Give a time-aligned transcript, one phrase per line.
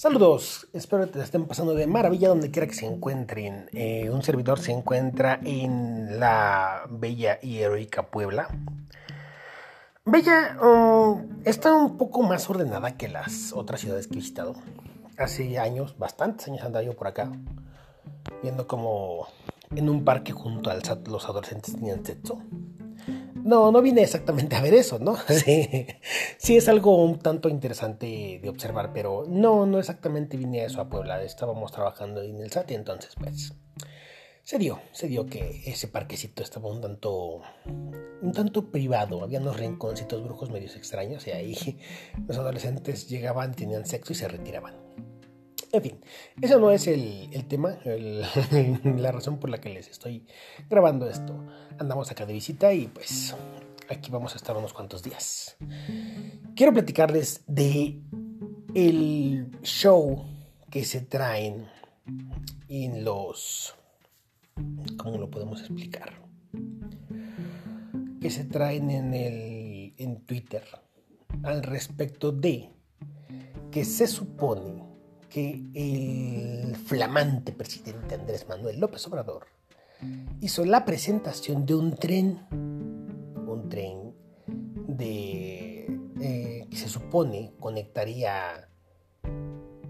[0.00, 3.68] Saludos, espero que te estén pasando de maravilla donde quiera que se encuentren.
[3.74, 8.48] Eh, un servidor se encuentra en la bella y heroica Puebla.
[10.06, 14.54] Bella um, está un poco más ordenada que las otras ciudades que he visitado.
[15.18, 17.30] Hace años, bastantes años andaba yo por acá,
[18.42, 19.28] viendo como
[19.76, 22.40] en un parque junto al SAT los adolescentes tenían sexo.
[23.44, 25.16] No, no vine exactamente a ver eso, ¿no?
[26.38, 30.80] Sí, es algo un tanto interesante de observar, pero no, no exactamente vine a eso
[30.80, 31.22] a Puebla.
[31.22, 33.52] Estábamos trabajando en el SAT y entonces pues
[34.42, 37.42] se dio, se dio que ese parquecito estaba un tanto,
[38.22, 39.22] un tanto privado.
[39.22, 41.78] Había unos rinconcitos brujos medios extraños y ahí
[42.26, 44.74] los adolescentes llegaban, tenían sexo y se retiraban.
[45.72, 46.00] En fin,
[46.42, 50.26] eso no es el, tema, la razón por la que les estoy
[50.68, 51.46] grabando esto.
[51.78, 53.36] Andamos acá de visita y pues
[53.88, 55.56] aquí vamos a estar unos cuantos días.
[56.56, 58.00] Quiero platicarles de
[58.74, 60.24] el show
[60.70, 61.68] que se traen
[62.68, 63.76] en los...
[64.96, 66.20] ¿Cómo lo podemos explicar?
[68.20, 70.64] Que se traen en, el, en Twitter
[71.44, 72.70] al respecto de
[73.70, 74.89] que se supone
[75.30, 79.46] que el flamante presidente Andrés Manuel López Obrador
[80.40, 84.14] hizo la presentación de un tren, un tren
[84.98, 88.68] eh, que se supone conectaría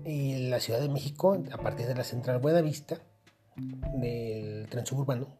[0.05, 2.99] eh, la Ciudad de México a partir de la Central Buenavista
[3.57, 5.37] del tren suburbano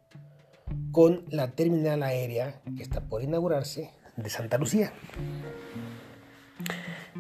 [0.93, 4.93] con la terminal aérea que está por inaugurarse de Santa Lucía.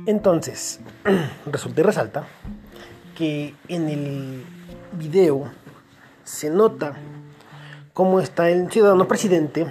[0.06, 0.81] Entonces,
[1.47, 2.27] resulta y resalta
[3.21, 4.45] que en el
[4.93, 5.53] video
[6.25, 6.97] se nota
[7.93, 9.71] cómo está el ciudadano presidente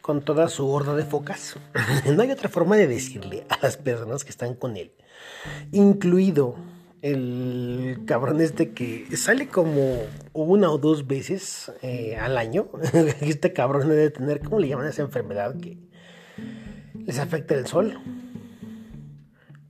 [0.00, 1.56] con toda su horda de focas.
[2.16, 4.90] no hay otra forma de decirle a las personas que están con él,
[5.70, 6.56] incluido
[7.00, 9.98] el cabrón este que sale como
[10.32, 12.70] una o dos veces eh, al año.
[13.20, 15.78] este cabrón debe tener, ¿cómo le llaman esa enfermedad que
[16.96, 18.00] les afecta el sol?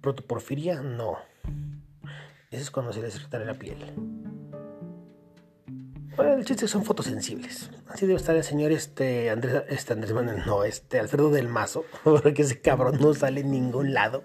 [0.01, 0.81] ¿Protoporfiria?
[0.81, 1.34] No.
[2.55, 3.79] Eso es cuando se les irrita la piel.
[6.15, 7.69] Bueno, el chiste son fotosensibles.
[7.89, 11.85] Así debe estar el señor este Andrés, este Andrés Manuel, no, este Alfredo del Mazo,
[12.05, 14.23] porque ese cabrón no sale en ningún lado.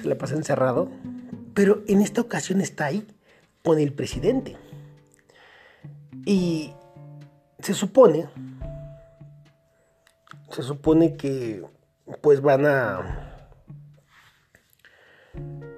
[0.00, 0.88] Se le pasa encerrado.
[1.52, 3.06] Pero en esta ocasión está ahí
[3.62, 4.56] con el presidente.
[6.24, 6.72] Y
[7.58, 8.30] se supone,
[10.50, 11.62] se supone que
[12.22, 13.27] pues van a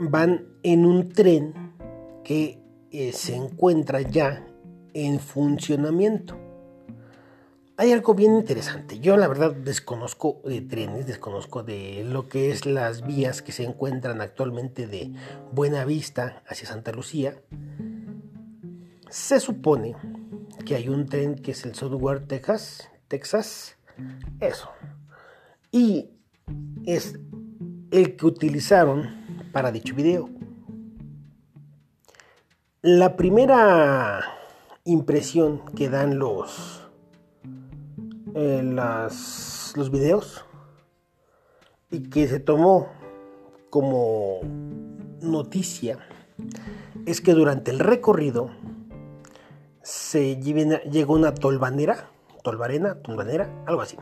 [0.00, 1.74] van en un tren
[2.24, 2.58] que
[2.90, 4.46] eh, se encuentra ya
[4.94, 6.38] en funcionamiento.
[7.76, 8.98] Hay algo bien interesante.
[8.98, 13.64] Yo la verdad desconozco de trenes, desconozco de lo que es las vías que se
[13.64, 15.12] encuentran actualmente de
[15.52, 17.40] Buena Vista hacia Santa Lucía.
[19.08, 19.96] Se supone
[20.66, 23.76] que hay un tren que es el Software Texas, Texas,
[24.40, 24.70] eso.
[25.70, 26.10] Y
[26.84, 27.18] es
[27.90, 29.19] el que utilizaron
[29.52, 30.28] para dicho video.
[32.82, 34.20] La primera
[34.84, 36.88] impresión que dan los,
[38.34, 40.44] eh, los videos
[41.90, 42.88] y que se tomó
[43.68, 44.40] como
[45.20, 45.98] noticia
[47.06, 48.50] es que durante el recorrido
[49.82, 52.10] se llegó una tolvanera,
[52.42, 53.96] tolvarena, tolvanera, algo así.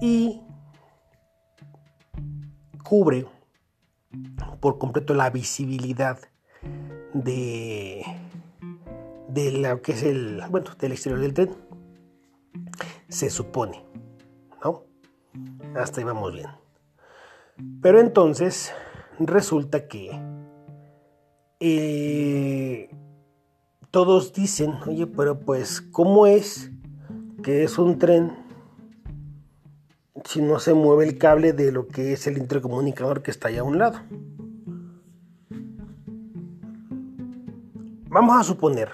[0.00, 0.42] Y
[2.82, 3.26] cubre
[4.60, 6.18] por completo la visibilidad
[7.14, 8.04] de,
[9.28, 11.50] de lo que es el, bueno, del exterior del tren.
[13.08, 13.84] Se supone,
[14.64, 14.84] ¿no?
[15.74, 16.48] Hasta ahí vamos bien.
[17.80, 18.72] Pero entonces
[19.18, 20.10] resulta que
[21.60, 22.90] eh,
[23.90, 26.70] todos dicen, oye, pero pues, ¿cómo es
[27.42, 28.45] que es un tren
[30.26, 33.60] si no se mueve el cable de lo que es el intercomunicador que está allá
[33.60, 34.00] a un lado.
[38.08, 38.90] Vamos a suponer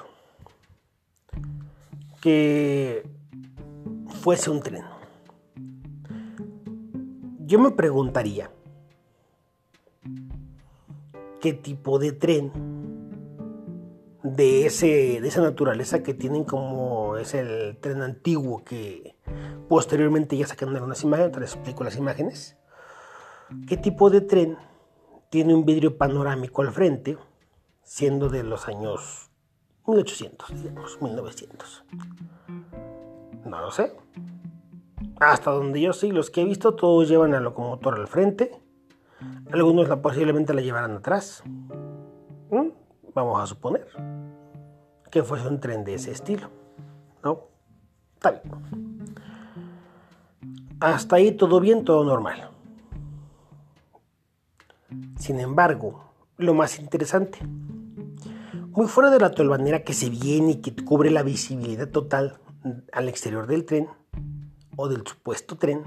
[2.20, 3.08] que
[4.20, 4.84] fuese un tren.
[7.46, 8.50] Yo me preguntaría,
[11.40, 12.71] ¿qué tipo de tren
[14.36, 19.16] de, ese, de esa naturaleza que tienen como es el tren antiguo que
[19.72, 22.58] Posteriormente ya sacaron algunas imágenes, les explico las imágenes.
[23.66, 24.58] ¿Qué tipo de tren
[25.30, 27.16] tiene un vidrio panorámico al frente,
[27.82, 29.30] siendo de los años
[29.86, 31.84] 1800, digamos, 1900?
[33.46, 33.96] No lo sé.
[35.20, 38.50] Hasta donde yo sé, los que he visto, todos llevan la locomotora al frente.
[39.50, 41.42] Algunos la, posiblemente la llevarán atrás.
[42.50, 42.68] ¿Mm?
[43.14, 43.86] Vamos a suponer
[45.10, 46.48] que fuese un tren de ese estilo.
[47.22, 47.48] ¿No?
[48.14, 49.14] Está bien.
[50.80, 52.50] Hasta ahí todo bien, todo normal.
[55.16, 57.38] Sin embargo, lo más interesante,
[58.70, 62.40] muy fuera de la tolvanera que se viene y que cubre la visibilidad total
[62.92, 63.88] al exterior del tren
[64.76, 65.84] o del supuesto tren,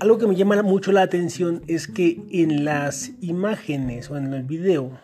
[0.00, 4.42] algo que me llama mucho la atención es que en las imágenes o en el
[4.44, 4.98] video,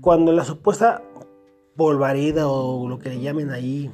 [0.00, 1.02] cuando la supuesta
[1.76, 3.90] polvareda o lo que le llamen ahí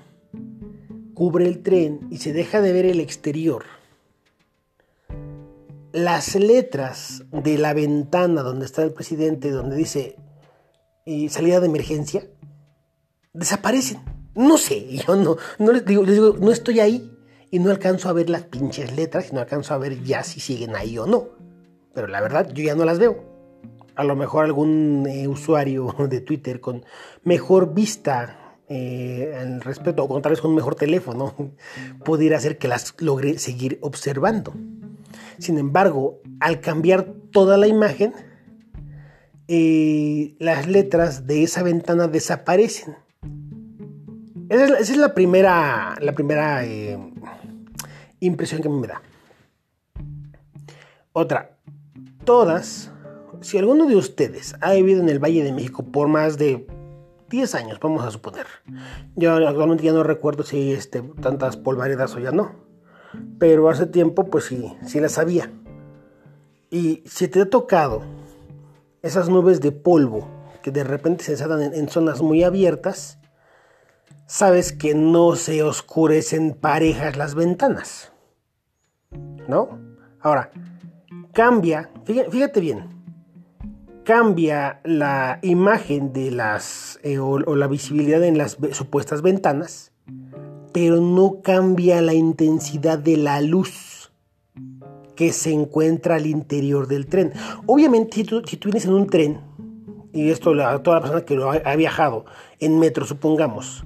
[1.14, 3.64] cubre el tren y se deja de ver el exterior,
[5.92, 10.16] las letras de la ventana donde está el presidente, donde dice
[11.04, 12.26] y salida de emergencia,
[13.32, 14.00] desaparecen.
[14.34, 17.10] No sé, yo no, no les digo, les digo, no estoy ahí
[17.50, 20.40] y no alcanzo a ver las pinches letras y no alcanzo a ver ya si
[20.40, 21.28] siguen ahí o no.
[21.94, 23.33] Pero la verdad, yo ya no las veo.
[23.96, 26.84] A lo mejor algún eh, usuario de Twitter con
[27.22, 31.34] mejor vista eh, al respecto, o con tal vez con un mejor teléfono,
[32.04, 34.54] pudiera hacer que las logre seguir observando.
[35.38, 38.14] Sin embargo, al cambiar toda la imagen,
[39.48, 42.96] eh, las letras de esa ventana desaparecen.
[44.48, 46.62] Esa es la, primera, la primera
[48.20, 49.02] impresión que me da.
[51.12, 51.56] Otra,
[52.24, 52.90] todas,
[53.44, 56.66] si alguno de ustedes ha vivido en el Valle de México por más de
[57.28, 58.46] 10 años, vamos a suponer.
[59.16, 62.52] Yo actualmente ya no recuerdo si este, tantas polvaredas o ya no.
[63.38, 65.52] Pero hace tiempo, pues sí, sí las sabía.
[66.70, 68.02] Y si te ha tocado
[69.02, 70.26] esas nubes de polvo
[70.62, 73.18] que de repente se desatan en, zonas muy abiertas,
[74.26, 78.10] sabes que no se oscurecen parejas las ventanas.
[79.46, 79.78] ¿No?
[80.20, 80.50] Ahora,
[81.34, 82.93] cambia, fíjate, bien,
[84.04, 89.92] cambia la imagen de las eh, o, la visibilidad en las supuestas ventanas,
[90.72, 94.12] pero no cambia la intensidad de la luz
[95.16, 97.32] que se encuentra al interior del tren.
[97.66, 99.40] Obviamente, si tú, vienes en un tren,
[100.12, 102.24] y esto a toda la persona que lo ha, viajado
[102.60, 103.84] en metro, supongamos,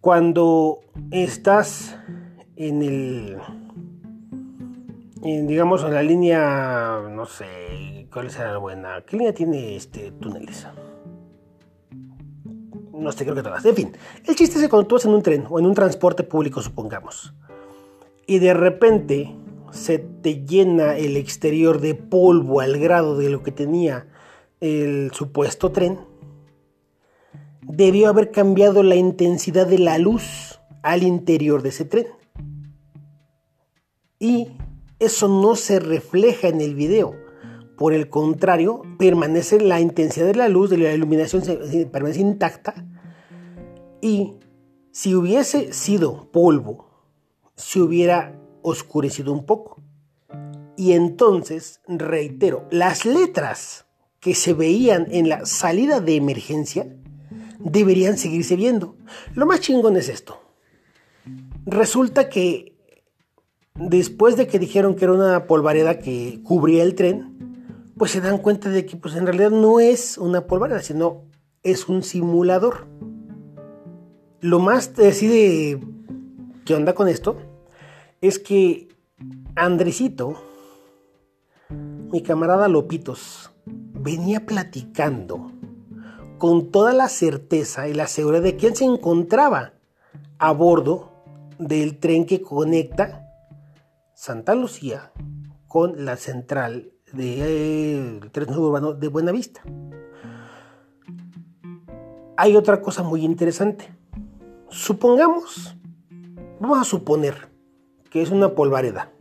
[0.00, 1.96] cuando estás
[2.56, 3.38] en el,
[5.26, 9.02] digamos, en la línea, no sé, ¿cuál será la buena?
[9.06, 10.66] ¿Qué línea tiene este túneles?
[12.92, 13.64] No sé, creo que todas.
[13.64, 13.92] En fin,
[14.24, 16.62] el chiste es que cuando tú vas en un tren o en un transporte público,
[16.62, 17.34] supongamos,
[18.26, 19.34] y de repente
[19.72, 24.06] se te llena el exterior de polvo al grado de lo que tenía
[24.60, 25.98] el supuesto tren,
[27.62, 32.06] debió haber cambiado la intensidad de la luz al interior de ese tren.
[34.18, 34.56] Y
[34.98, 37.14] eso no se refleja en el video.
[37.76, 41.42] Por el contrario, permanece la intensidad de la luz, de la iluminación,
[41.92, 42.86] permanece intacta.
[44.00, 44.34] Y
[44.92, 46.86] si hubiese sido polvo,
[47.54, 49.82] se hubiera oscurecido un poco.
[50.76, 53.86] Y entonces, reitero, las letras
[54.20, 56.86] que se veían en la salida de emergencia
[57.58, 58.96] deberían seguirse viendo.
[59.34, 60.40] Lo más chingón es esto.
[61.64, 62.75] Resulta que
[63.78, 67.36] después de que dijeron que era una polvareda que cubría el tren,
[67.96, 71.24] pues se dan cuenta de que pues en realidad no es una polvareda, sino
[71.62, 72.86] es un simulador.
[74.40, 75.80] Lo más decide
[76.64, 77.36] qué onda con esto
[78.20, 78.88] es que
[79.54, 80.42] Andresito,
[81.70, 85.50] mi camarada Lopitos, venía platicando
[86.38, 89.72] con toda la certeza y la seguridad de quién se encontraba
[90.38, 91.12] a bordo
[91.58, 93.25] del tren que conecta
[94.16, 95.12] Santa Lucía
[95.68, 99.60] con la central del de, tren urbano de Buenavista.
[102.38, 103.94] Hay otra cosa muy interesante.
[104.70, 105.76] Supongamos,
[106.58, 107.50] vamos a suponer
[108.08, 109.12] que es una polvareda.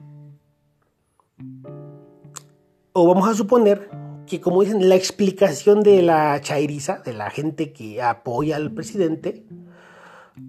[2.93, 3.89] O vamos a suponer
[4.25, 9.45] que, como dicen, la explicación de la chairiza, de la gente que apoya al presidente,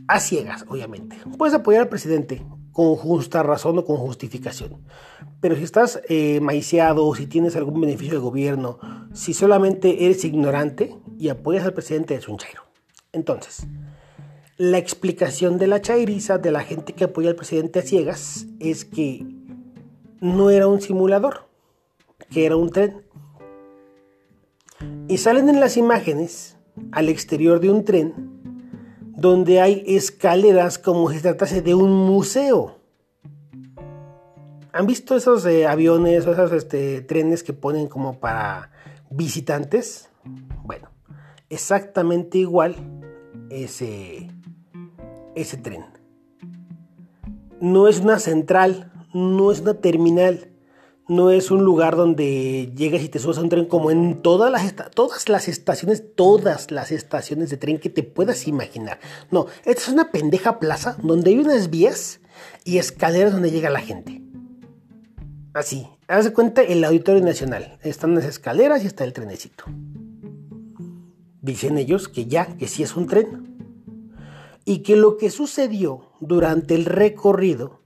[0.07, 1.19] a ciegas, obviamente.
[1.37, 2.47] Puedes apoyar al presidente
[2.77, 4.83] con justa razón o con justificación.
[5.41, 8.79] Pero si estás eh, maiciado si tienes algún beneficio de gobierno,
[9.15, 12.65] si solamente eres ignorante y apoyas al presidente, es un chairo.
[13.13, 13.67] Entonces,
[14.59, 18.85] la explicación de la chairiza de la gente que apoya al presidente a ciegas es
[18.85, 19.25] que
[20.21, 21.49] no era un simulador,
[22.31, 23.07] que era un tren.
[25.09, 26.59] Y salen en las imágenes
[26.93, 28.36] al exterior de un tren
[29.17, 32.77] donde hay escaleras como si tratase de un museo.
[34.73, 38.71] ¿Han visto esos eh, aviones o esos este, trenes que ponen como para
[39.11, 40.11] visitantes?
[40.65, 40.91] Bueno,
[41.49, 42.77] exactamente igual
[43.49, 44.29] ese,
[45.35, 45.87] ese tren.
[47.59, 50.51] No es una central, no es una terminal,
[51.09, 54.51] no es un lugar donde llegas y te subes a un tren como en todas
[54.51, 58.99] las, todas las estaciones, todas las estaciones de tren que te puedas imaginar.
[59.31, 62.21] No, esta es una pendeja plaza donde hay unas vías
[62.65, 64.23] y escaleras donde llega la gente.
[65.55, 67.79] Así, haz de cuenta el Auditorio Nacional.
[67.83, 69.65] Están las escaleras y está el trenecito.
[71.41, 73.57] Dicen ellos que ya, que sí es un tren.
[74.65, 77.81] Y que lo que sucedió durante el recorrido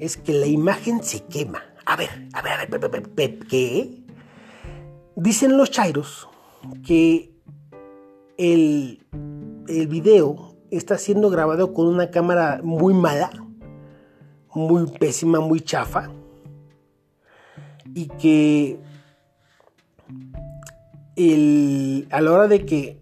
[0.00, 1.67] es que la imagen se quema.
[1.88, 2.52] A ver, a ver,
[2.84, 4.04] a ver, ¿qué?
[5.16, 6.28] Dicen los chairos
[6.86, 7.32] que
[8.36, 9.06] el,
[9.68, 13.30] el video está siendo grabado con una cámara muy mala,
[14.54, 16.10] muy pésima, muy chafa
[17.94, 18.78] y que
[22.10, 23.00] a la hora de que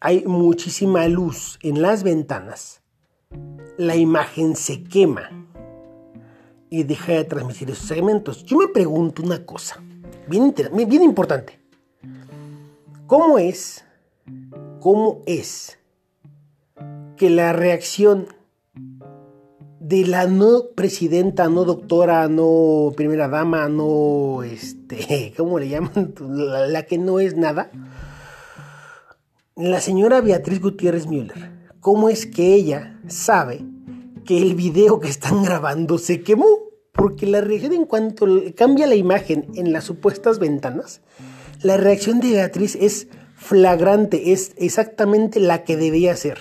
[0.00, 2.82] hay muchísima luz en las ventanas,
[3.78, 5.30] la imagen se quema
[6.72, 8.44] y deja de transmitir esos segmentos.
[8.44, 9.82] Yo me pregunto una cosa,
[10.26, 10.54] bien,
[10.88, 11.60] bien importante.
[13.06, 13.84] ¿Cómo es,
[14.80, 15.78] cómo es
[17.18, 18.26] que la reacción
[19.80, 26.14] de la no presidenta, no doctora, no primera dama, no, este, ¿cómo le llaman?
[26.70, 27.70] La, que no es nada.
[29.56, 31.50] La señora Beatriz Gutiérrez Müller,
[31.80, 33.62] ¿cómo es que ella sabe
[34.24, 36.61] que el video que están grabando se quemó?
[36.92, 41.00] Porque la reacción en cuanto cambia la imagen en las supuestas ventanas,
[41.62, 46.38] la reacción de Beatriz es flagrante, es exactamente la que debía ser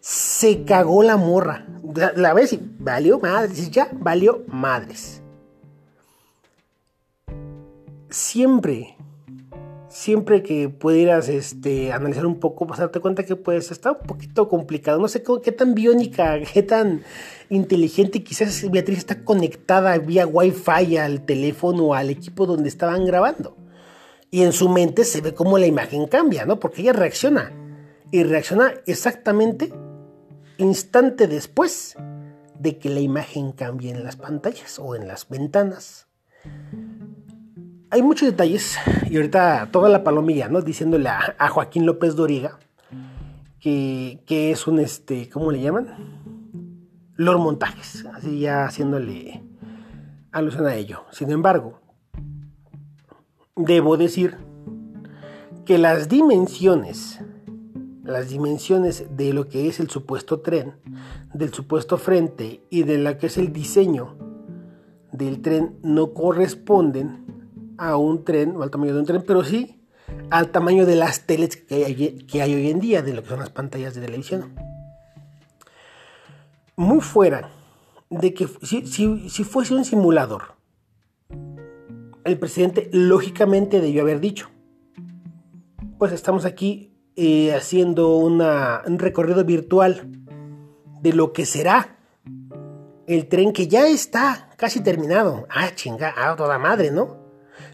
[0.00, 1.66] se cagó la morra.
[2.16, 3.70] La, ves y valió madres.
[3.70, 5.22] Ya valió madres.
[8.08, 8.96] Siempre,
[9.88, 14.06] siempre que pudieras este, analizar un poco, vas a darte cuenta que pues está un
[14.06, 14.98] poquito complicado.
[14.98, 17.02] No sé qué tan biónica, qué tan
[17.50, 18.24] inteligente.
[18.24, 23.56] Quizás Beatriz está conectada vía wifi al teléfono, al equipo donde estaban grabando.
[24.30, 26.58] Y en su mente se ve cómo la imagen cambia, ¿no?
[26.58, 27.52] Porque ella reacciona.
[28.12, 29.72] Y reacciona exactamente
[30.56, 31.96] instante después
[32.58, 36.06] de que la imagen cambie en las pantallas o en las ventanas.
[37.90, 38.76] Hay muchos detalles
[39.10, 40.60] y ahorita toda la palomilla, ¿no?
[40.60, 42.58] Diciéndole a, Joaquín López Doriga
[43.58, 46.39] que, que, es un, este, ¿cómo le llaman?
[47.20, 49.42] Lord Montajes, así ya haciéndole
[50.32, 51.04] alusión a ello.
[51.10, 51.78] Sin embargo,
[53.56, 54.38] debo decir
[55.66, 57.20] que las dimensiones
[58.04, 60.76] las dimensiones de lo que es el supuesto tren,
[61.34, 64.16] del supuesto frente y de lo que es el diseño
[65.12, 69.78] del tren no corresponden a un tren o al tamaño de un tren, pero sí
[70.30, 73.28] al tamaño de las teles que hay, que hay hoy en día, de lo que
[73.28, 74.69] son las pantallas de televisión.
[76.80, 77.50] Muy fuera
[78.08, 80.54] de que si, si fuese un simulador,
[82.24, 84.48] el presidente lógicamente debió haber dicho,
[85.98, 88.40] pues estamos aquí eh, haciendo un
[88.98, 90.10] recorrido virtual
[91.02, 91.98] de lo que será
[93.06, 95.46] el tren que ya está casi terminado.
[95.50, 97.18] Ah, chinga, a toda madre, ¿no?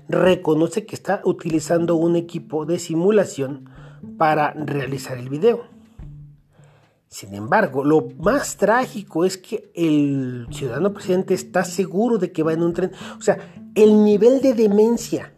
[0.09, 3.71] Reconoce que está utilizando un equipo de simulación
[4.19, 5.76] para realizar el video.
[7.09, 12.53] Sin embargo, lo más trágico es que el ciudadano presidente está seguro de que va
[12.53, 12.91] en un tren.
[13.19, 13.39] O sea,
[13.75, 15.33] el nivel de demencia,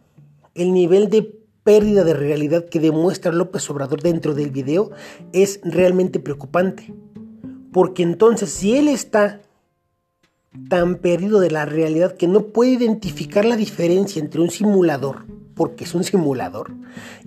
[0.54, 4.90] el nivel de pérdida de realidad que demuestra López Obrador dentro del video
[5.32, 6.94] es realmente preocupante.
[7.72, 9.42] Porque entonces si él está
[10.70, 15.26] tan perdido de la realidad que no puede identificar la diferencia entre un simulador,
[15.58, 16.72] porque es un simulador,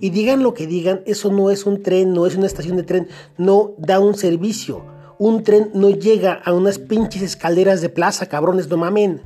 [0.00, 2.82] y digan lo que digan, eso no es un tren, no es una estación de
[2.82, 3.06] tren,
[3.38, 4.84] no da un servicio.
[5.20, 9.22] Un tren no llega a unas pinches escaleras de plaza, cabrones, no mamen.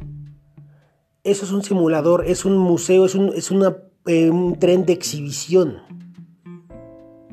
[1.24, 5.78] Eso es un simulador, es un museo, es, es una un tren de exhibición.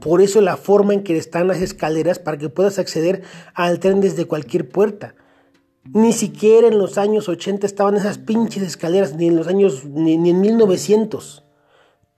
[0.01, 4.01] Por eso la forma en que están las escaleras para que puedas acceder al tren
[4.01, 5.15] desde cualquier puerta.
[5.93, 10.13] Ni siquiera en los años 80 estaban esas pinches escaleras, ni en los años, ni,
[10.13, 11.42] en 1900.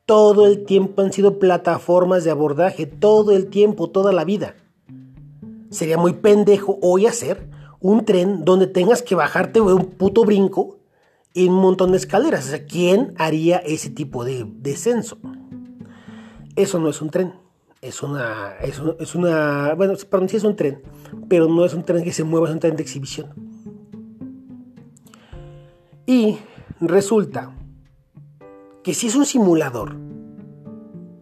[0.05, 4.55] Todo el tiempo han sido plataformas de abordaje, todo el tiempo, toda la vida.
[5.71, 10.77] Sería muy pendejo hoy hacer un tren donde tengas que bajarte un puto brinco
[11.33, 12.45] y un montón de escaleras.
[12.45, 15.17] O sea, ¿quién haría ese tipo de descenso?
[16.55, 17.33] Eso no es un tren.
[17.81, 20.81] Es una, es, una, bueno, perdón, sí es un tren,
[21.29, 23.33] pero no es un tren que se mueva, es un tren de exhibición.
[26.07, 26.37] Y
[26.79, 27.53] resulta
[28.85, 29.97] que si es un simulador,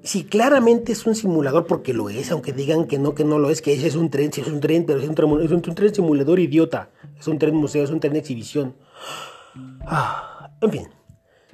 [0.03, 3.49] si claramente es un simulador, porque lo es, aunque digan que no, que no lo
[3.49, 5.49] es, que ese es un tren, si es un tren, pero es un tren, es
[5.49, 8.75] un tren simulador idiota, es un tren museo, es un tren exhibición.
[9.85, 10.87] Ah, en fin,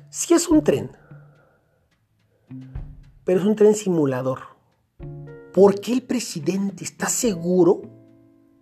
[0.10, 0.90] si es un tren,
[3.24, 4.40] pero es un tren simulador,
[5.54, 7.84] ¿por qué el presidente está seguro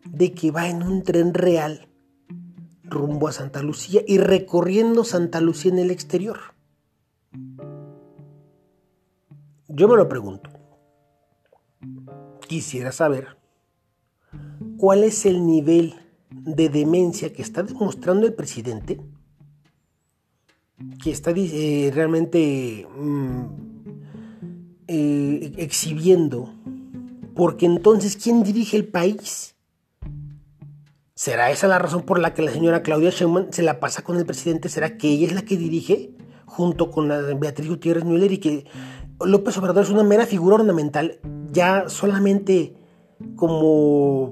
[0.03, 1.87] de que va en un tren real
[2.83, 6.56] rumbo a Santa Lucía y recorriendo Santa Lucía en el exterior?
[9.77, 10.49] Yo me lo pregunto.
[12.47, 13.37] Quisiera saber
[14.75, 15.93] cuál es el nivel
[16.31, 18.99] de demencia que está demostrando el presidente,
[21.03, 23.43] que está eh, realmente mm,
[24.87, 26.51] eh, exhibiendo,
[27.35, 29.53] porque entonces, ¿quién dirige el país?
[31.13, 34.17] ¿Será esa la razón por la que la señora Claudia Sheinbaum se la pasa con
[34.17, 34.69] el presidente?
[34.69, 36.15] ¿Será que ella es la que dirige
[36.47, 38.65] junto con Beatriz Gutiérrez Müller y que
[39.19, 41.19] López Obrador es una mera figura ornamental,
[41.51, 42.75] ya solamente
[43.35, 44.31] como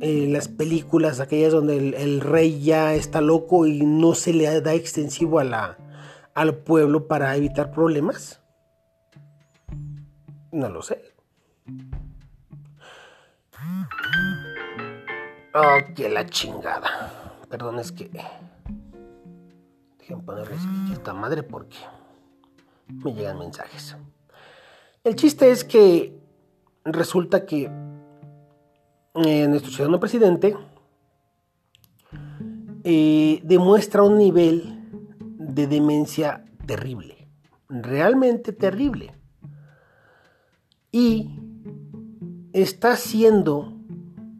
[0.00, 4.74] eh, las películas aquellas donde el, rey ya está loco y no se le da
[4.74, 8.40] extensivo al pueblo para evitar problemas?
[10.52, 11.02] No lo sé.
[15.54, 15.78] Oh,
[16.10, 17.40] la chingada.
[17.48, 18.10] Perdón, es que.
[19.98, 20.56] Dejen ponerle
[20.92, 21.76] esta madre porque
[22.88, 23.96] me llegan mensajes.
[25.04, 26.18] El chiste es que
[26.84, 27.70] resulta que
[29.14, 30.56] eh, nuestro ciudadano presidente
[32.84, 34.80] eh, demuestra un nivel
[35.38, 37.28] de demencia terrible,
[37.68, 39.14] realmente terrible.
[40.92, 41.40] Y
[42.52, 43.72] está siendo,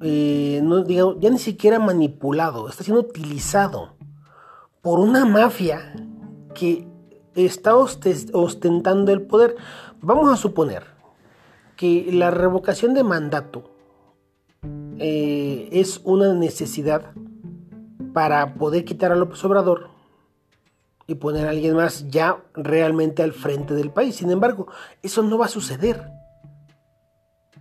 [0.00, 0.62] eh,
[1.20, 3.96] ya ni siquiera manipulado, está siendo utilizado
[4.82, 5.94] por una mafia
[6.54, 6.86] que
[7.36, 9.56] está ostentando el poder.
[10.00, 10.84] Vamos a suponer
[11.76, 13.70] que la revocación de mandato
[14.98, 17.12] eh, es una necesidad
[18.12, 19.90] para poder quitar a López Obrador
[21.06, 24.16] y poner a alguien más ya realmente al frente del país.
[24.16, 24.68] Sin embargo,
[25.02, 26.10] eso no va a suceder.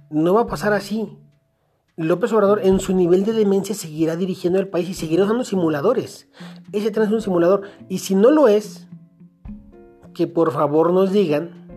[0.10, 1.18] No va a pasar así.
[1.98, 6.28] López Obrador en su nivel de demencia seguirá dirigiendo el país y seguirá usando simuladores.
[6.72, 7.64] Ese tren es un simulador.
[7.88, 8.88] Y si no lo es,
[10.16, 11.68] que por favor nos digan,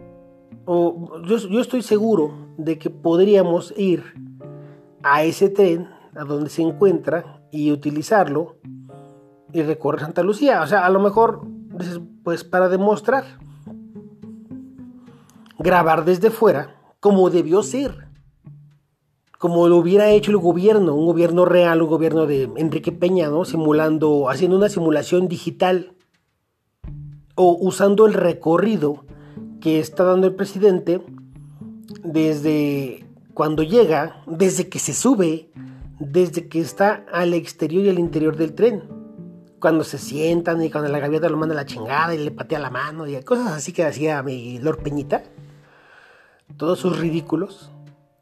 [0.65, 4.05] o yo, estoy seguro de que podríamos ir
[5.03, 8.57] a ese tren, a donde se encuentra, y utilizarlo
[9.53, 10.63] y recorrer Santa Lucía.
[10.63, 11.43] O sea, a lo mejor,
[12.23, 13.25] pues para demostrar,
[15.59, 18.09] grabar desde fuera, como debió ser,
[19.39, 23.45] como lo hubiera hecho el gobierno, un gobierno real, un gobierno de Enrique Peña, ¿no?
[23.45, 25.95] Simulando, haciendo una simulación digital
[27.41, 29.05] o usando el recorrido
[29.61, 31.01] que está dando el presidente
[32.03, 35.49] desde cuando llega, desde que se sube,
[36.01, 38.83] desde que está al exterior y al interior del tren.
[39.61, 42.59] Cuando se sientan y cuando la gaviota lo manda a la chingada y le patea
[42.59, 45.23] la mano y cosas así que hacía mi Lord Peñita.
[46.57, 47.71] Todos sus ridículos.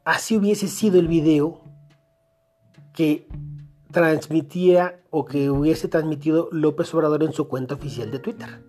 [0.05, 1.63] Así hubiese sido el video
[2.93, 3.27] que
[3.91, 8.66] transmitía o que hubiese transmitido López Obrador en su cuenta oficial de Twitter.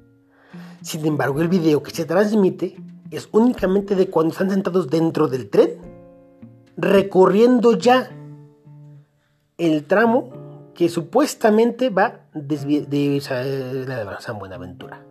[0.82, 2.76] Sin embargo, el video que se transmite
[3.10, 5.70] es únicamente de cuando están sentados dentro del tren,
[6.76, 8.10] recorriendo ya
[9.56, 10.30] el tramo
[10.74, 13.20] que supuestamente va de,
[14.20, 15.04] San Buenaventura,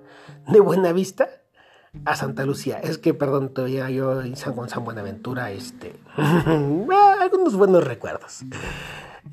[0.47, 1.27] de Buenavista
[2.05, 2.79] a Santa Lucía.
[2.79, 8.45] Es que, perdón, todavía yo en San, San Buenaventura, este, algunos buenos recuerdos.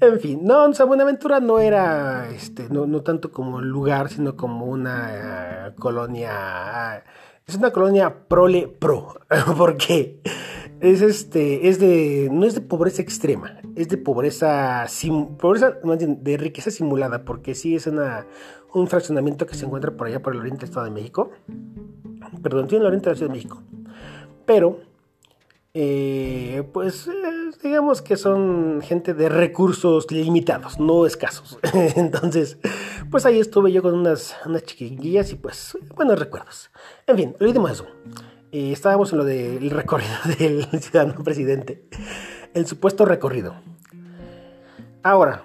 [0.01, 4.67] En fin, no, San Buenaventura no era, este, no, no tanto como lugar, sino como
[4.67, 7.05] una eh, colonia,
[7.47, 9.21] es una colonia prole pro,
[9.59, 10.21] porque
[10.81, 14.87] es este, es de, no es de pobreza extrema, es de pobreza,
[15.39, 18.27] pobreza de riqueza simulada, porque sí es una,
[18.73, 21.31] un fraccionamiento que se encuentra por allá por el oriente del Estado de México,
[22.43, 23.63] perdón, en el oriente de la Ciudad de México,
[24.45, 24.94] pero
[25.77, 27.13] eh, pues eh,
[27.61, 31.59] digamos que son gente de recursos limitados, no escasos.
[31.97, 32.59] Entonces,
[33.11, 36.71] pues ahí estuve yo con unas, unas chiquillas y pues buenos recuerdos.
[37.09, 37.87] En fin, olvidemos eso.
[38.53, 41.89] Eh, estábamos en lo del recorrido del ciudadano presidente.
[42.55, 43.57] El supuesto recorrido.
[45.03, 45.45] Ahora,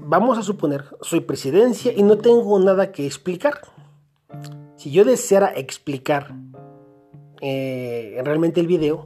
[0.00, 3.60] vamos a suponer, soy presidencia y no tengo nada que explicar.
[4.76, 6.34] Si yo deseara explicar
[7.44, 9.04] eh, realmente el video,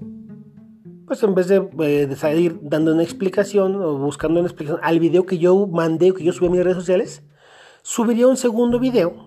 [1.07, 5.01] pues en vez de, eh, de, salir dando una explicación o buscando una explicación al
[5.01, 7.23] video que yo mandé o que yo subí a mis redes sociales,
[7.83, 9.25] subiría un segundo video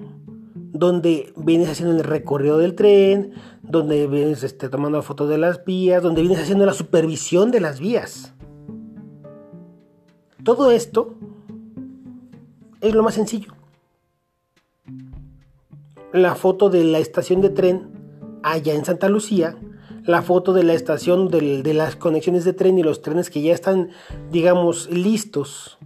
[0.53, 6.03] donde vienes haciendo el recorrido del tren, donde vienes este, tomando fotos de las vías,
[6.03, 8.35] donde vienes haciendo la supervisión de las vías.
[10.43, 11.15] Todo esto
[12.79, 13.53] es lo más sencillo.
[16.13, 17.98] La foto de la estación de tren
[18.43, 19.55] allá en Santa Lucía,
[20.03, 23.53] la foto de la estación de, las conexiones de tren y los trenes que ya
[23.53, 23.89] están,
[24.31, 25.77] digamos, listos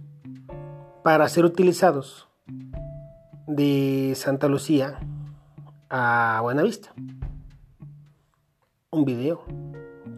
[1.02, 2.28] para ser utilizados
[3.46, 4.98] de Santa Lucía
[5.90, 6.92] a Buenavista.
[8.90, 9.44] Un video.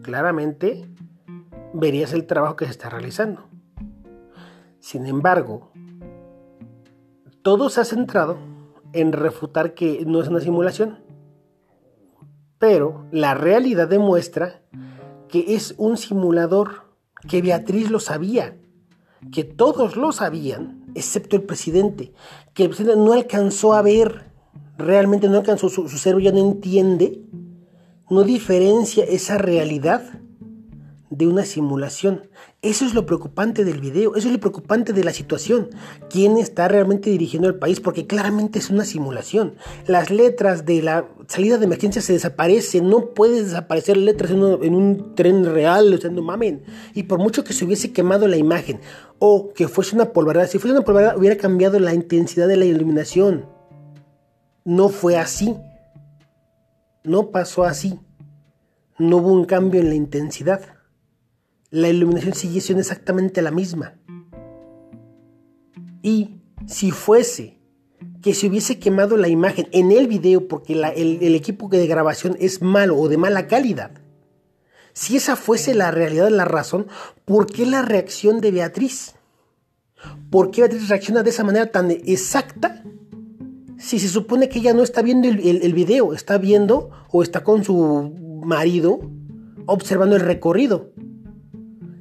[0.03, 0.89] Claramente
[1.73, 3.45] verías el trabajo que se está realizando.
[4.79, 5.73] Sin embargo,
[7.43, 8.39] todo se ha centrado
[8.93, 11.06] en refutar que no es una simulación.
[12.59, 14.63] Pero la realidad demuestra
[15.29, 16.87] que es un simulador,
[17.29, 18.57] que Beatriz lo sabía,
[19.33, 22.13] que todos lo sabían, excepto el presidente,
[22.55, 24.31] que el presidente no alcanzó a ver,
[24.79, 27.21] realmente no alcanzó, su, cerebro ya no entiende,
[28.09, 30.21] no diferencia esa realidad
[31.11, 32.29] de una simulación.
[32.67, 35.71] Eso es lo preocupante del video, eso es lo preocupante de la situación.
[36.11, 37.79] ¿Quién está realmente dirigiendo el país?
[37.79, 39.55] Porque claramente es una simulación.
[39.87, 45.15] Las letras de la salida de emergencia se desaparecen, no puedes desaparecer letras en un,
[45.15, 46.65] tren real, o sea, no mamen.
[46.93, 48.81] Y por mucho que se hubiese quemado la imagen
[49.21, 52.65] o que fuese una polvareda, si fuese una polvareda hubiera cambiado la intensidad de la
[52.65, 53.47] iluminación.
[54.65, 55.55] No fue así.
[57.05, 58.01] No pasó así.
[58.99, 60.76] No hubo un cambio en la intensidad
[61.71, 63.95] la iluminación sigue siendo exactamente la misma.
[66.03, 67.59] Y si fuese
[68.23, 72.63] que se hubiese quemado la imagen en el video porque el, equipo de grabación es
[72.63, 73.91] malo o de mala calidad,
[74.93, 76.87] si esa fuese la realidad, la razón,
[77.25, 79.15] ¿por qué la reacción de Beatriz?
[80.31, 82.83] ¿Por qué Beatriz reacciona de esa manera tan exacta?
[83.79, 87.45] Si se supone que ella no está viendo el, el video, está viendo o está
[87.45, 89.01] con su marido
[89.67, 90.93] observando el recorrido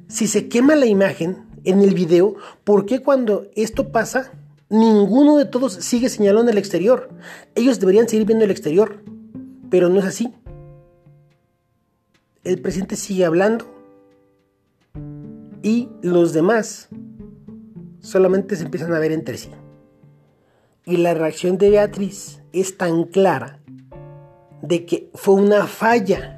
[0.08, 4.32] si se quema la imagen en el video, ¿por qué cuando esto pasa,
[4.68, 7.08] ninguno de todos sigue señalando el exterior?
[7.54, 9.02] Ellos deberían seguir viendo el exterior,
[9.70, 10.32] pero no es así.
[12.44, 13.66] El presidente sigue hablando
[15.62, 16.88] y los demás
[18.00, 19.50] solamente se empiezan a ver entre sí.
[20.84, 23.58] Y la reacción de Beatriz es tan clara
[24.62, 26.35] de que fue una falla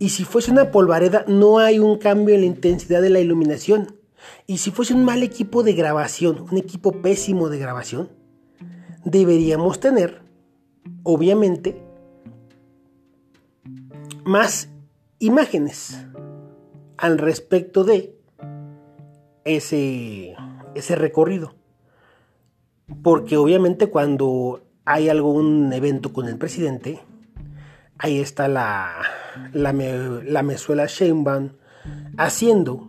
[0.00, 3.98] y si fuese una polvareda, no hay un cambio en la intensidad de la iluminación.
[4.46, 8.08] Y si fuese un mal equipo de grabación, un equipo pésimo de grabación,
[9.04, 10.22] deberíamos tener,
[11.02, 11.84] obviamente,
[14.24, 14.70] más
[15.18, 16.06] imágenes
[16.96, 18.18] al respecto de
[19.44, 20.34] ese,
[20.74, 21.54] ese recorrido.
[23.02, 27.00] Porque obviamente cuando hay algún evento con el presidente,
[28.00, 29.02] ahí está la,
[29.52, 31.50] la, la Mesuela Sheinbaum
[32.16, 32.88] haciendo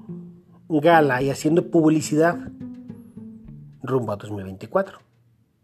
[0.69, 2.37] gala y haciendo publicidad
[3.83, 4.99] rumbo a 2024.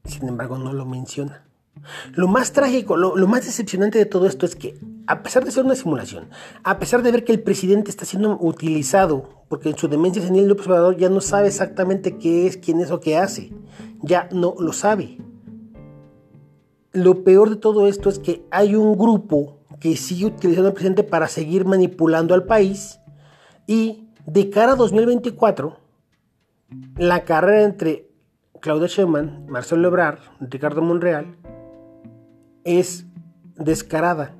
[0.03, 1.43] Sin embargo, no lo menciona.
[2.13, 5.63] Lo más trágico, lo, más decepcionante de todo esto es que, a pesar de ser
[5.63, 6.29] una simulación,
[6.63, 10.45] a pesar de ver que el presidente está siendo utilizado, porque en su demencia senil
[10.45, 13.53] el observador ya no sabe exactamente qué es, quién es o qué hace,
[14.01, 15.19] ya no lo sabe.
[16.93, 21.03] Lo peor de todo esto es que hay un grupo que sigue utilizando al presidente
[21.03, 22.99] para seguir manipulando al país
[23.67, 25.77] y de cara a 2024
[26.97, 28.09] la carrera entre
[28.59, 31.35] Claudia Sheinbaum, Marcelo Ebrard, Ricardo Monreal
[32.63, 33.05] es
[33.55, 34.33] descarada.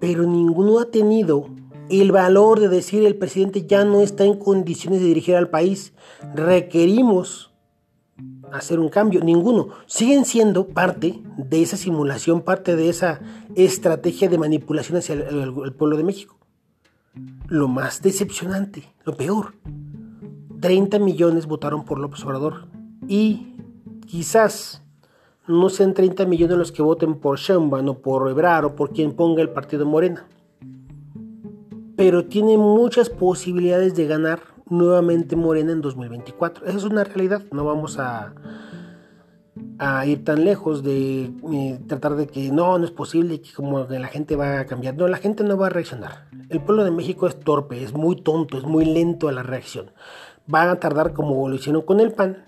[0.00, 1.48] Pero ninguno ha tenido
[1.88, 5.92] el valor de decir el presidente ya no está en condiciones de dirigir al país.
[6.34, 7.49] Requerimos
[8.52, 9.68] hacer un cambio, ninguno.
[9.86, 13.20] Siguen siendo parte de esa simulación, parte de esa
[13.54, 16.36] estrategia de manipulación hacia el, pueblo de México.
[17.48, 19.54] Lo más decepcionante, lo peor,
[20.60, 22.68] 30 millones votaron por López Obrador
[23.08, 23.56] y
[24.06, 24.82] quizás
[25.48, 29.12] no sean 30 millones los que voten por Sheinbaum o por Ebrard o por quien
[29.12, 30.26] ponga el partido Morena.
[31.96, 36.66] Pero tiene muchas posibilidades de ganar nuevamente Morena en 2024.
[36.66, 38.32] Esa es una realidad, no vamos a,
[40.06, 43.98] ir tan lejos de eh, tratar de que no, no es posible, que como que
[43.98, 44.94] la gente va a cambiar.
[44.94, 46.28] No, la gente no va a reaccionar.
[46.48, 49.90] El pueblo de México es torpe, es muy tonto, es muy lento a la reacción.
[50.46, 52.44] Van a tardar como lo hicieron con el PAN,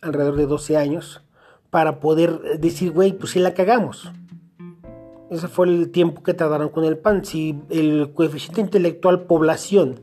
[0.00, 1.22] alrededor de 12 años,
[1.70, 4.10] para poder decir, güey, pues si la cagamos.
[5.30, 7.24] Ese fue el tiempo que tardaron con el PAN.
[7.24, 10.00] Si el coeficiente intelectual población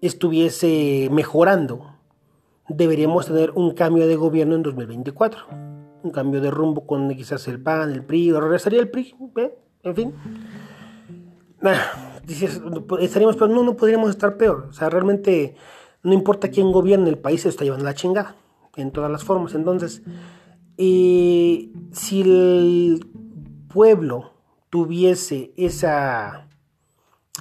[0.00, 1.94] estuviese mejorando,
[2.68, 5.46] deberíamos tener un cambio de gobierno en 2024.
[6.02, 9.54] Un cambio de rumbo con quizás el PAN, el PRI, o regresaría el PRI, ¿eh?
[9.82, 10.14] en fin.
[12.24, 12.60] dices,
[13.00, 14.68] estaríamos, pero no, no podríamos estar peor.
[14.70, 15.56] O sea, realmente
[16.02, 18.36] no importa quién gobierne, el país se está llevando la chingada,
[18.76, 19.54] en todas las formas.
[19.54, 20.02] Entonces,
[20.76, 23.06] eh, si el
[23.68, 24.34] pueblo
[24.70, 26.47] tuviese esa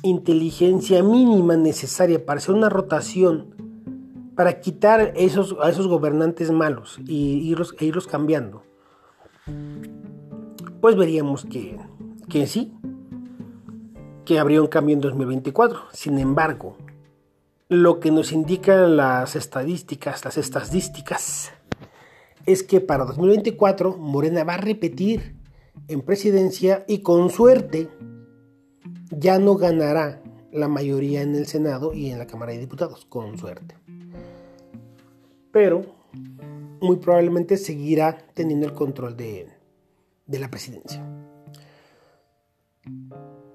[0.04, 3.56] inteligencia mínima necesaria para hacer una rotación,
[4.36, 8.64] para quitar esos, a esos gobernantes malos y irlos, e irlos cambiando,
[10.82, 11.78] pues veríamos que,
[12.30, 12.74] que sí,
[14.26, 15.80] que habría un cambio en 2024.
[15.94, 16.78] Sin embargo,
[17.70, 21.52] lo que nos indican las estadísticas, las estadísticas,
[22.46, 25.36] es que para 2024 Morena va a repetir
[25.88, 27.90] en presidencia y con suerte
[29.12, 33.38] ya no ganará la mayoría en el Senado y en la Cámara de Diputados, con
[33.38, 33.76] suerte.
[35.52, 35.84] Pero
[36.82, 39.48] muy probablemente seguirá teniendo el control de,
[40.26, 41.04] de la presidencia.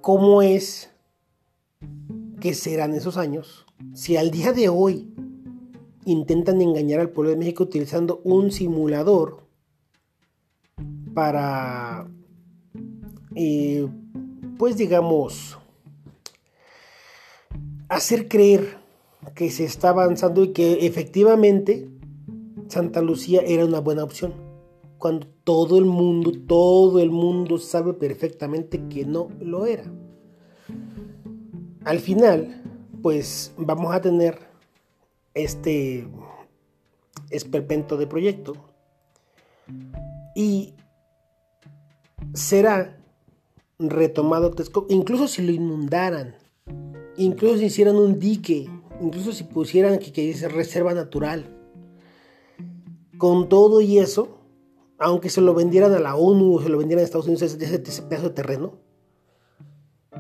[0.01, 0.91] ¿Cómo es
[2.41, 5.15] que serán esos años si al día de hoy
[6.05, 9.47] intentan engañar al pueblo de México utilizando un simulador
[11.15, 12.09] para
[13.35, 13.89] eh,
[14.59, 15.59] pues digamos,
[17.89, 18.79] hacer creer
[19.35, 21.89] que se está avanzando y que efectivamente
[22.69, 24.33] Santa Lucía era una buena opción.
[24.99, 29.85] Cuando todo el mundo, todo el mundo sabe perfectamente que no lo era.
[31.85, 32.63] Al final,
[33.03, 34.39] pues vamos a tener
[35.35, 36.07] este
[37.31, 38.55] esperpento de proyecto
[40.35, 40.75] y
[42.33, 43.02] será
[43.91, 46.37] retomado Texcoco, incluso si lo inundaran,
[47.17, 48.69] incluso si hicieran un dique,
[49.01, 51.59] incluso si pusieran que, que reserva natural.
[53.19, 54.39] Con todo y eso,
[54.99, 57.65] aunque se lo vendieran a la ONU o se lo vendieran a Estados Unidos, ese,
[57.65, 58.79] ese pedazo de terreno,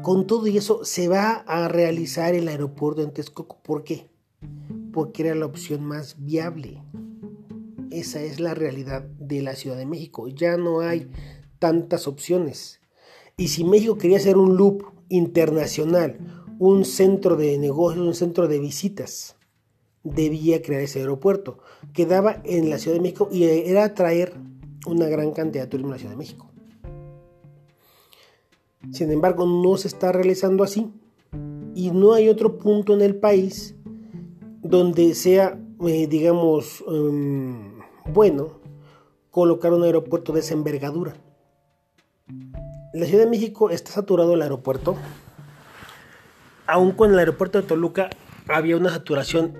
[0.02, 3.58] con todo y eso se va a realizar el aeropuerto en Texcoco.
[3.62, 4.10] ¿Por qué?
[4.92, 6.82] Porque era la opción más viable.
[7.90, 10.28] Esa es la realidad de la Ciudad de México.
[10.28, 11.10] Ya no hay
[11.58, 12.80] tantas opciones.
[13.36, 16.18] Y si México quería ser un loop internacional,
[16.58, 19.36] un centro de negocios, un centro de visitas,
[20.04, 21.58] debía crear ese aeropuerto.
[21.92, 24.34] Quedaba en la Ciudad de México y era atraer
[24.86, 26.50] una gran cantidad de turismo a la Ciudad de México.
[28.90, 30.92] Sin embargo, no se está realizando así.
[31.74, 33.74] Y no hay otro punto en el país
[34.60, 37.80] donde sea, eh, digamos, em,
[38.12, 38.60] bueno
[39.30, 41.14] colocar un aeropuerto de esa envergadura
[42.92, 44.96] la Ciudad de México está saturado el aeropuerto.
[46.66, 48.10] Aún con el aeropuerto de Toluca
[48.48, 49.58] había una saturación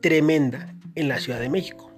[0.00, 1.90] tremenda en la Ciudad de México.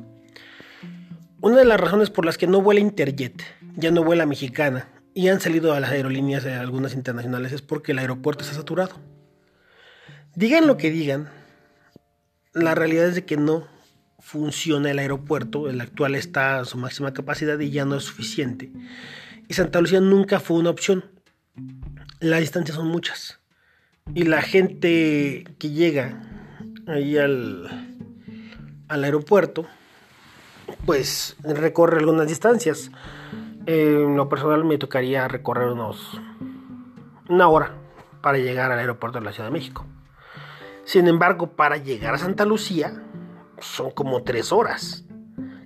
[1.42, 3.42] Una de las razones por las que no vuela Interjet,
[3.76, 7.92] ya no vuela Mexicana, y han salido a las aerolíneas de algunas internacionales es porque
[7.92, 8.96] el aeropuerto está saturado.
[10.34, 11.28] Digan lo que digan,
[12.52, 13.66] la realidad es de que no
[14.18, 18.70] funciona el aeropuerto, el actual está a su máxima capacidad y ya no es suficiente
[19.50, 21.04] y Santa Lucía nunca fue una opción.
[22.20, 23.40] Las distancias son muchas.
[24.14, 26.22] Y la gente que llega
[26.86, 27.68] ahí al,
[28.86, 29.66] al aeropuerto,
[30.86, 32.92] pues recorre algunas distancias.
[33.66, 36.20] en lo personal me tocaría recorrer unos
[37.28, 37.74] una hora
[38.22, 39.84] para llegar al aeropuerto de la Ciudad de México.
[40.84, 43.02] Sin embargo, para llegar a Santa Lucía
[43.58, 45.06] son como tres horas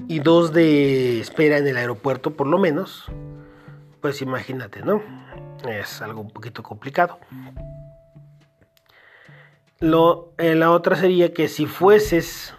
[0.08, 3.10] y dos de espera en el aeropuerto por lo menos
[4.04, 5.00] pues imagínate, ¿no?
[5.66, 7.18] Es algo un poquito complicado.
[9.80, 12.54] Lo, eh, la otra sería que si fueses,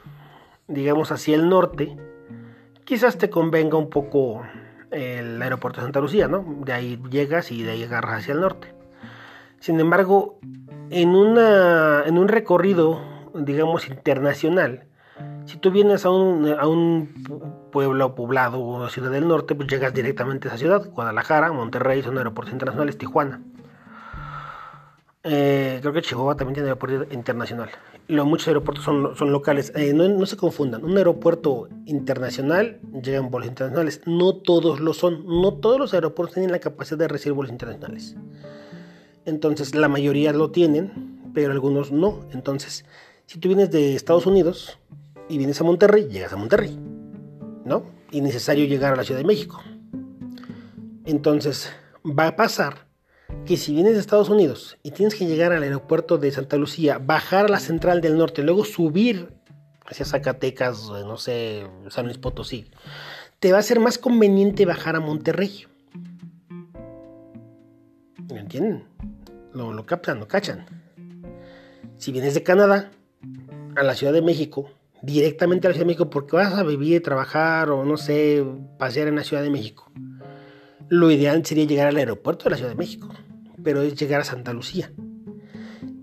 [0.67, 1.95] digamos, hacia el norte,
[2.83, 4.41] quizás te convenga un poco
[4.89, 6.43] el aeropuerto de Santa Lucía, ¿no?
[6.65, 8.73] De ahí llegas y de ahí agarras hacia el norte.
[9.59, 10.39] Sin embargo,
[10.89, 13.01] en, una, en un recorrido,
[13.35, 14.87] digamos, internacional,
[15.45, 20.51] si tú vienes a un pueblo poblado o ciudad del norte, pues llegas directamente a
[20.51, 20.89] esa ciudad.
[20.91, 23.41] Guadalajara, Monterrey son aeropuertos internacionales, Tijuana.
[25.23, 27.71] Eh, creo que Chihuahua también tiene aeropuerto internacional.
[28.07, 29.73] Los, muchos aeropuertos son, son locales.
[29.75, 30.85] Eh, no, no, se confundan.
[30.85, 33.99] Un aeropuerto internacional llegan vuelos internacionales.
[34.05, 35.25] No todos lo son.
[35.25, 38.15] No todos los aeropuertos tienen la capacidad de recibir vuelos internacionales.
[39.25, 42.21] Entonces, la mayoría lo tienen, pero algunos no.
[42.31, 42.85] Entonces,
[43.25, 44.79] si tú vienes de Estados Unidos,
[45.27, 46.77] y vienes a Monterrey, llegas a Monterrey,
[47.65, 47.83] ¿no?
[48.11, 49.61] Y necesario llegar a la Ciudad de México.
[51.03, 51.71] Entonces,
[52.05, 52.85] va a pasar
[53.45, 56.99] que si vienes de Estados Unidos y tienes que llegar al aeropuerto de Santa Lucía,
[56.99, 59.33] bajar a la central del norte, luego subir
[59.85, 62.71] hacia Zacatecas, no sé, San Luis Potosí,
[63.39, 65.65] te va a ser más conveniente bajar a Monterrey.
[68.31, 68.85] ¿Me entienden?
[69.53, 70.65] Lo, lo captan, lo cachan.
[71.97, 72.91] Si vienes de Canadá
[73.75, 74.69] a la Ciudad de México,
[75.05, 78.43] directamente a la Ciudad de México, porque vas a vivir, trabajar o no sé,
[78.79, 79.91] pasear en la Ciudad de México.
[80.89, 83.09] Lo ideal sería llegar al aeropuerto de la Ciudad de México,
[83.63, 84.91] pero es llegar a Santa Lucía.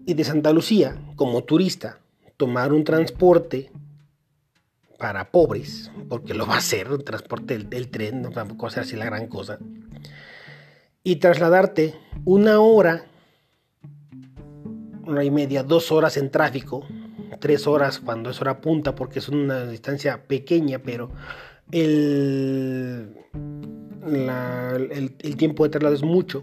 [0.06, 2.00] Y de Santa Lucía, como turista,
[2.36, 3.70] tomar un transporte
[4.98, 8.70] para pobres, porque lo va a hacer, un transporte del, tren, no tampoco va a
[8.72, 9.58] ser así la gran cosa,
[11.02, 13.06] y trasladarte una hora,
[15.04, 16.86] una y media, dos horas en tráfico,
[17.42, 21.10] tres horas cuando es hora punta, porque es una distancia pequeña, pero
[21.72, 23.16] el,
[25.20, 26.42] el, tiempo de traslado es mucho.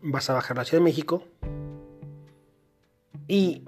[0.00, 1.24] Vas a bajar a la Ciudad de México
[3.26, 3.64] y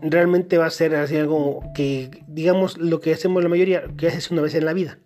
[0.00, 4.40] realmente va a ser algo que, digamos, lo que hacemos la mayoría, que haces una
[4.40, 4.98] vez en la vida.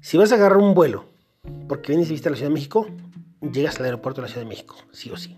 [0.00, 1.06] Si vas a agarrar un vuelo
[1.68, 2.86] porque vienes y visitar la Ciudad de México,
[3.40, 5.36] llegas al aeropuerto de la Ciudad de México, sí o sí.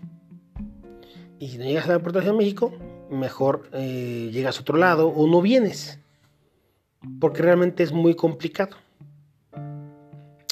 [1.41, 2.71] Y si no llegas al aeropuerto de Ciudad de México,
[3.09, 5.97] mejor eh, llegas a otro lado o no vienes.
[7.19, 8.77] Porque realmente es muy complicado.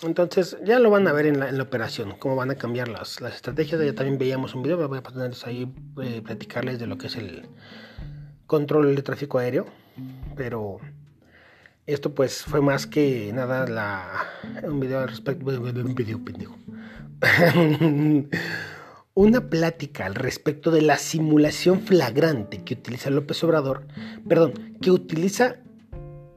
[0.02, 3.80] Entonces ya lo van a ver en la, operación, cómo van a cambiar las, estrategias.
[3.80, 5.72] Ya también veíamos un video, voy a ponerles ahí,
[6.02, 7.48] eh, platicarles de lo que es el
[8.48, 9.68] control de tráfico aéreo.
[10.36, 10.80] Pero
[11.86, 14.26] esto pues fue más que nada la,
[14.64, 16.58] un video al respecto, un video pendejo.
[19.14, 23.88] Una plática al respecto de la simulación flagrante que utiliza López Obrador,
[24.28, 25.58] perdón, que utiliza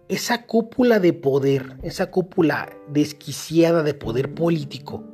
[0.08, 5.04] esa cúpula de poder, esa cúpula desquiciada de poder político,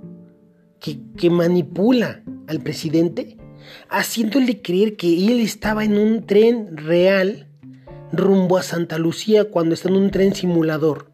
[0.81, 3.37] que, manipula al presidente,
[3.91, 7.49] haciéndole creer que él estaba en un tren real
[8.13, 11.13] rumbo a Santa Lucía cuando está en un tren simulador,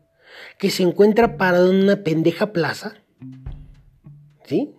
[0.59, 2.95] que se encuentra parado en una pendeja plaza.
[4.45, 4.75] ¿Sí?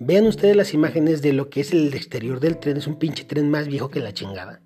[0.00, 2.76] Vean ustedes las imágenes de lo que es el exterior del tren.
[2.76, 4.60] Es un pinche tren más viejo que la chingada.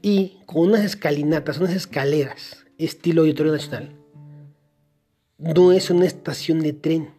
[0.00, 3.94] Y con unas escalinatas, unas escaleras, estilo Auditorio Nacional.
[5.38, 7.10] No es una estación de tren.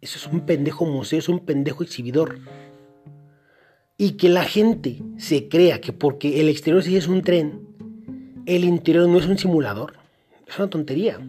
[0.00, 2.38] Eso es un pendejo museo, es un pendejo exhibidor.
[3.96, 7.68] Y que la gente se crea que porque el exterior sí es un tren,
[8.46, 9.94] el interior no es un simulador.
[10.48, 11.20] Es una tontería.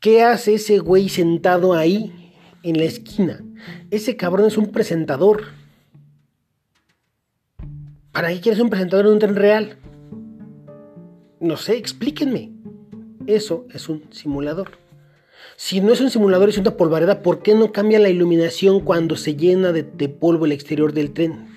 [0.00, 3.42] ¿Qué hace ese güey sentado ahí en la esquina?
[3.90, 5.44] Ese cabrón es un presentador.
[8.12, 9.78] ¿Para qué quieres un presentador en un tren real?
[11.40, 12.52] No sé, explíquenme.
[13.26, 14.72] Eso es un simulador.
[15.56, 19.16] Si no es un simulador, es una polvareda, ¿por qué no cambia la iluminación cuando
[19.16, 21.48] se llena de, de polvo el exterior del tren?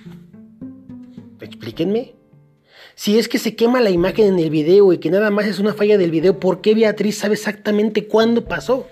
[1.40, 2.14] Explíquenme.
[2.94, 5.58] Si es que se quema la imagen en el video y que nada más es
[5.58, 8.86] una falla del video, ¿por qué Beatriz sabe exactamente cuándo pasó?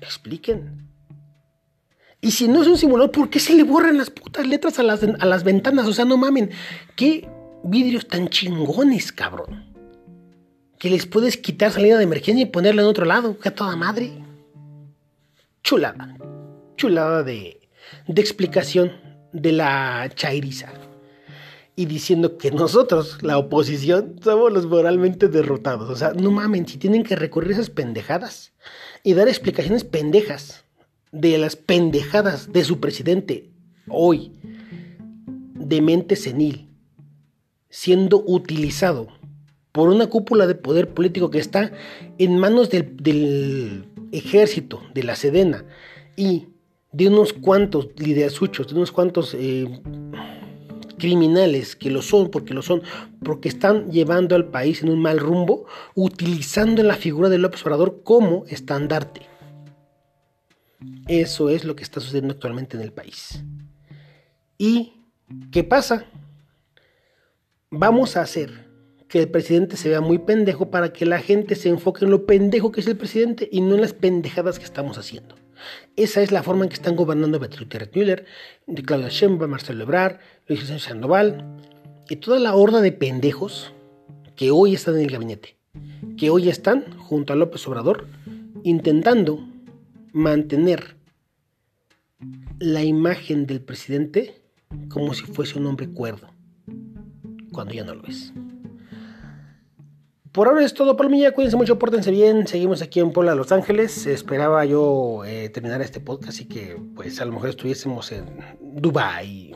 [0.00, 0.81] Expliquen.
[2.24, 4.84] Y si no es un simulador, ¿por qué se le borran las putas letras a
[4.84, 5.88] las, a las ventanas?
[5.88, 6.50] O sea, no mamen.
[6.94, 7.28] ¿Qué
[7.64, 9.74] vidrios tan chingones, cabrón?
[10.78, 13.36] Que les puedes quitar salida de emergencia y ponerla en otro lado.
[13.40, 14.12] Que toda madre.
[15.64, 16.16] Chulada.
[16.76, 17.68] Chulada de,
[18.06, 18.92] de explicación
[19.32, 20.72] de la chairiza.
[21.74, 25.90] Y diciendo que nosotros, la oposición, somos los moralmente derrotados.
[25.90, 28.52] O sea, no mamen, si tienen que recurrir a esas pendejadas
[29.02, 30.61] y dar explicaciones pendejas
[31.12, 33.50] de las pendejadas de su presidente
[33.88, 34.32] hoy,
[35.54, 36.68] de mente senil,
[37.68, 39.08] siendo utilizado
[39.72, 41.72] por una cúpula de poder político que está
[42.18, 45.64] en manos del, ejército, de la Sedena
[46.16, 46.48] y
[46.92, 49.66] de unos cuantos lidersuchos, de unos cuantos eh,
[50.98, 52.82] criminales que lo son, porque lo son,
[53.24, 58.02] porque están llevando al país en un mal rumbo, utilizando la figura de López Obrador
[58.04, 59.31] como estandarte.
[61.08, 63.42] Eso es lo que está sucediendo actualmente en el país.
[64.58, 64.92] ¿Y
[65.50, 66.06] qué pasa?
[67.70, 68.70] Vamos a hacer
[69.08, 72.24] que el presidente se vea muy pendejo para que la gente se enfoque en lo
[72.24, 75.34] pendejo que es el presidente y no en las pendejadas que estamos haciendo.
[75.96, 78.24] Esa es la forma en que están gobernando Beatriz Müller,
[78.86, 80.18] Claudia Sheinbaum, Marcelo Ebrard,
[80.48, 81.44] Luis Vicente Sandoval
[82.08, 83.72] y toda la horda de pendejos
[84.34, 85.58] que hoy están en el gabinete,
[86.16, 88.06] que hoy están junto a López Obrador
[88.64, 89.46] intentando
[90.12, 90.96] mantener
[92.58, 94.42] la imagen del presidente
[94.88, 96.28] como si fuese un hombre cuerdo,
[97.52, 98.32] cuando ya no lo es.
[100.32, 101.32] Por ahora es todo, Palomilla.
[101.32, 102.46] Cuídense mucho, pórtense bien.
[102.46, 104.06] Seguimos aquí en Puebla, Los Ángeles.
[104.06, 108.24] Esperaba yo eh, terminar este podcast y que, pues, a lo mejor estuviésemos en
[108.58, 109.52] Dubai,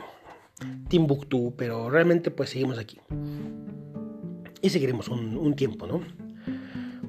[0.87, 2.99] Timbuktu, pero realmente pues seguimos aquí.
[4.61, 6.01] Y seguiremos un, tiempo, ¿no?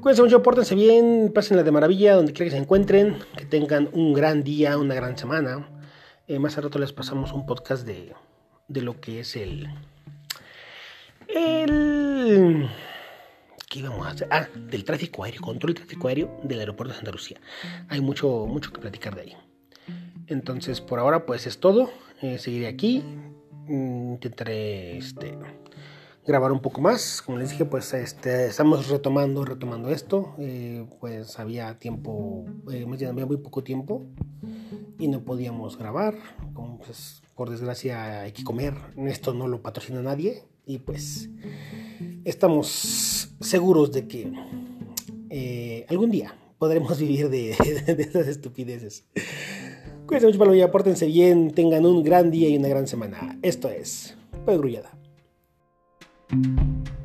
[0.01, 4.15] Cuídense mucho, pórtense bien, pásenla de maravilla donde quiera que se encuentren, que tengan un
[4.15, 5.69] gran día, una gran semana.
[6.29, 8.15] Eh, más a rato les pasamos un podcast de,
[8.69, 9.69] de lo que es el...
[11.27, 12.69] El...
[13.69, 14.29] ¿Qué íbamos a hacer?
[14.31, 17.41] Ah, del tráfico aéreo, control del tráfico aéreo del aeropuerto de Santa Lucía.
[17.89, 19.37] Hay mucho, mucho que platicar de ahí.
[20.29, 21.91] Entonces, por ahora, pues es todo.
[22.23, 23.03] Eh, seguiré aquí.
[23.67, 25.37] Mm, intentaré este,
[26.29, 27.23] grabar un poco más.
[27.23, 30.35] Como les dije, pues este, estamos retomando, retomando esto.
[30.39, 34.05] Eh, pues había tiempo, eh, había muy poco tiempo
[34.99, 36.15] y no podíamos grabar.
[36.85, 38.75] Pues, por desgracia hay que comer.
[38.99, 40.45] Esto no lo patrocina nadie.
[40.67, 41.31] Y pues
[42.25, 44.31] estamos seguros de que
[45.31, 47.57] eh, algún día podremos vivir de,
[47.87, 49.05] de, esas estupideces.
[50.07, 53.39] Cuídense mucho, Palomilla, pórtense bien, tengan un gran día y una gran semana.
[53.41, 54.15] Esto es
[56.31, 56.98] Thank you.